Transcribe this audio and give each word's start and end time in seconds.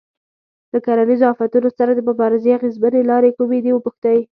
له 0.71 0.79
کرنیزو 0.85 1.25
آفتونو 1.31 1.69
سره 1.77 1.91
د 1.93 1.99
مبارزې 2.09 2.55
اغېزمنې 2.57 3.01
لارې 3.09 3.31
کومې 3.37 3.59
دي 3.63 3.71
وپوښتئ. 3.73 4.19